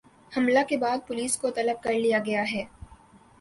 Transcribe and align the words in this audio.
حملے 0.31 0.63
کے 0.69 0.77
بعد 0.77 1.05
پولیس 1.07 1.37
کو 1.37 1.49
طلب 1.51 1.83
کر 1.83 1.93
لیا 1.95 2.19
گیا 2.25 2.43
ہے 2.53 2.63